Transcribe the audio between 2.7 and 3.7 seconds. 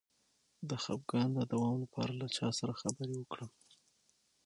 خبرې وکړم؟